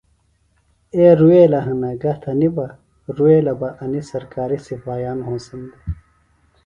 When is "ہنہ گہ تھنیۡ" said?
1.65-2.53